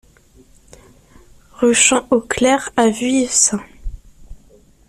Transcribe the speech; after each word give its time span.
Rue 1.59 1.75
Champ 1.75 2.07
au 2.09 2.21
Clerc 2.21 2.71
à 2.75 2.89
Vuillecin 2.89 3.59